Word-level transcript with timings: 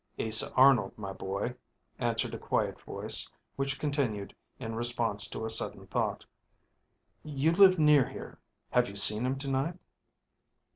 "Asa 0.19 0.51
Arnold, 0.55 0.97
my 0.97 1.13
boy," 1.13 1.53
answered 1.99 2.33
a 2.33 2.39
quiet 2.39 2.81
voice, 2.81 3.29
which 3.55 3.77
continued, 3.79 4.35
in 4.57 4.73
response 4.73 5.27
to 5.27 5.45
a 5.45 5.49
sudden 5.51 5.85
thought, 5.85 6.25
"You 7.23 7.51
live 7.51 7.77
near 7.77 8.09
here; 8.09 8.39
have 8.71 8.89
you 8.89 8.95
seen 8.95 9.27
him 9.27 9.37
to 9.37 9.47
night?" 9.47 9.77